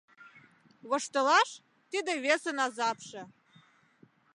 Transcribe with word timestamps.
Воштылаш— 0.89 1.49
тиде 1.89 2.13
весын 2.23 2.57
азапше 2.65 3.21